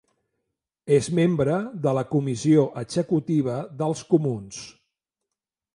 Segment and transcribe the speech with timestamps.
[0.95, 4.65] És membre de la comissió executiva dels comuns.